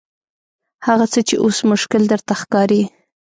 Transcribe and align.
هغه 0.87 1.05
څه 1.13 1.19
چې 1.27 1.35
اوس 1.43 1.57
مشکل 1.71 2.01
درته 2.11 2.33
ښکاري. 2.41 2.81